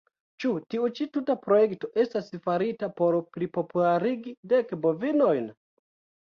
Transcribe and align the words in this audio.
Ĉu 0.43 0.51
tiu 0.73 0.85
ĉi 0.99 1.05
tuta 1.17 1.35
projekto 1.43 1.89
estas 2.03 2.31
farita 2.47 2.89
por 3.01 3.19
plipopularigi 3.37 4.35
Dek 4.55 4.75
Bovinojn? 4.87 5.49